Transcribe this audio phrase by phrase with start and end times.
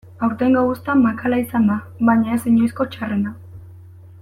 [0.27, 1.77] Aurtengo uzta makala izan da
[2.09, 3.37] baina ez inoizko txarrena.